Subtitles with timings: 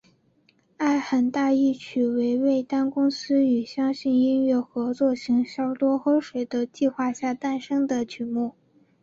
[0.77, 8.55] 爱很大一曲为味丹公司与相信音乐合作行销多喝水的计划下诞生的曲目。